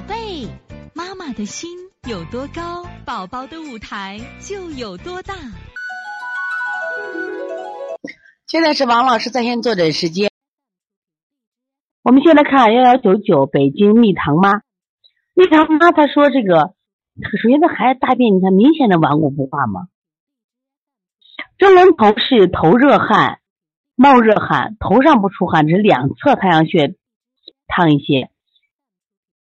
[0.00, 0.48] 宝贝，
[0.94, 1.68] 妈妈的心
[2.08, 5.34] 有多高，宝宝的舞台就有多大。
[8.46, 10.30] 现在是王老师在线坐诊时间。
[12.02, 14.62] 我们先来看幺幺九九北京蜜糖妈，
[15.34, 16.72] 蜜糖妈她说这个，
[17.20, 19.88] 首先这孩子大便你看明显的顽固不化吗？
[21.58, 23.40] 蒸笼头是头热汗，
[23.96, 26.96] 冒热汗，头上不出汗，只是两侧太阳穴
[27.66, 28.30] 烫一些。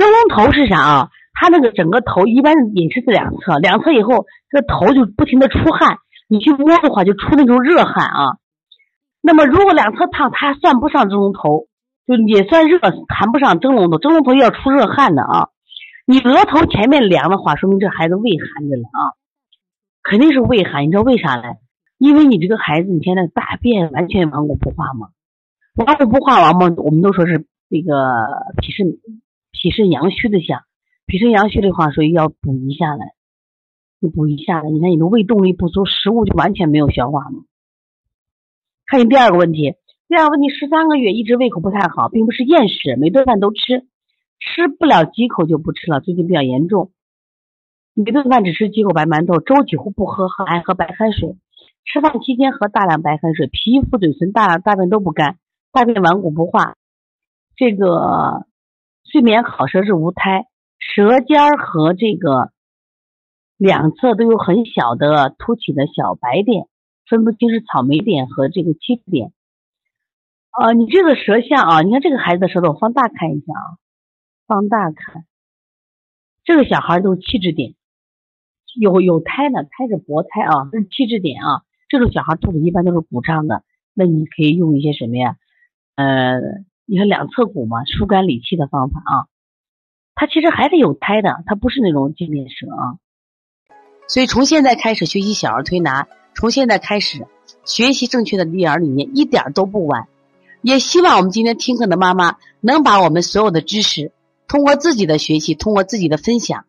[0.00, 1.10] 蒸笼头是啥啊？
[1.34, 8.38] 他那个整个头一般也是这两侧，两侧以后这个头就不停的出汗，你去摸的话就出那种热汗啊。
[9.20, 11.66] 那么如果两侧烫，它算不上蒸笼头，
[12.06, 12.78] 就也算热，
[13.08, 13.98] 谈不上蒸笼头。
[13.98, 15.48] 蒸笼头要出热汗的啊。
[16.06, 19.12] 你额头前面凉的话，说明这孩子胃寒着了啊，
[20.02, 20.84] 肯定是胃寒。
[20.84, 21.58] 你知道为啥嘞？
[21.98, 25.08] 因为你这个孩子你现在大便完全顽固不化嘛，
[25.76, 28.26] 顽固不化往往我们都说是那个
[28.56, 28.86] 脾肾
[29.52, 30.62] 脾肾阳虚的象，
[31.06, 33.14] 脾肾阳虚的话，所以要补一下来，
[34.00, 37.42] 你补一下来，你看你的胃动力不足，食物就完全没有消化嘛。
[38.86, 39.74] 看你第二个问题，
[40.08, 43.86] 第二个问题十三个月一直胃口不太好，并不是厌食，每顿饭都吃，
[44.38, 46.90] 吃不了几口就不吃了，最近比较严重。
[47.94, 51.36] 每顿饭只吃几口白馒头，粥几乎不喝，喝爱喝白开水。
[51.84, 55.38] 吃饭期间喝大量白开水，皮肤、嘴唇、大大便都不干，
[55.72, 56.76] 大便顽固不化。
[57.56, 58.46] 这个
[59.10, 60.46] 睡眠好，舌质无苔，
[60.78, 62.52] 舌尖儿和这个
[63.56, 66.66] 两侧都有很小的凸起的小白点。
[67.08, 69.32] 分不清是草莓点和这个气质点，
[70.50, 73.82] 啊，你这个舌象啊，你看这个孩子的舌头放大看一下啊，
[74.46, 75.24] 放大看，
[76.44, 77.74] 这个小孩都是气质点，
[78.78, 85.36] 有有胎的，胎是薄胎啊，这是气质点啊，这种小孩肚子一般都是鼓胀的，那你可以用一些什么呀？
[85.96, 86.40] 呃，
[86.90, 89.30] 你看两侧骨嘛，疏肝理气的方法啊，
[90.16, 92.98] 它其实还是有胎的，它不是那种痉裂舌啊，
[94.08, 96.08] 所以从现在开始学习小儿推拿。
[96.34, 97.26] 从现在开始
[97.64, 100.08] 学习正确的育儿理念一点都不晚，
[100.62, 104.10] 也希望我们今天听课的妈妈能把我们所有的知识
[104.48, 106.64] 通过自己的学习，通过自己的分享，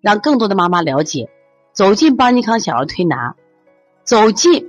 [0.00, 1.30] 让更多的妈妈了解，
[1.72, 3.36] 走进邦尼康小儿推拿，
[4.02, 4.68] 走进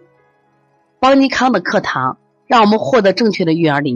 [1.00, 3.90] 邦尼康的课堂，让我们获得正确的育儿理。